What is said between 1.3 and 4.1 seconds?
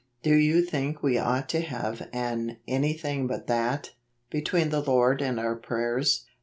to have an" anything but that,"